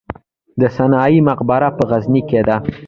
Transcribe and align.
د 0.59 0.61
سنايي 0.77 1.19
مقبره 1.29 1.69
په 1.77 1.83
غزني 1.89 2.21
کې 2.29 2.41
ده 2.47 2.57